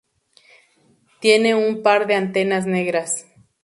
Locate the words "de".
2.07-2.15